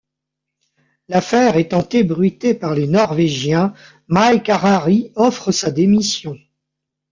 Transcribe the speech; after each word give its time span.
L'affaire 1.09 1.57
étant 1.57 1.87
ébruitée 1.87 2.55
par 2.55 2.73
les 2.73 2.87
Norvégiens, 2.87 3.75
Mike 4.07 4.49
Harari 4.49 5.11
offre 5.13 5.51
sa 5.51 5.69
démission. 5.69 6.35